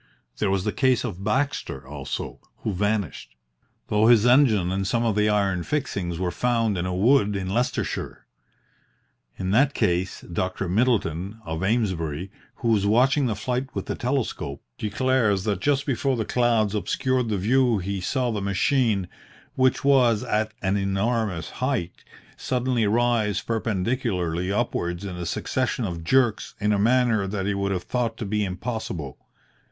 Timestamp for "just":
15.61-15.85